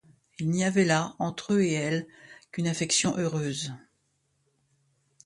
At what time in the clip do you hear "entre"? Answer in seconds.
1.19-1.53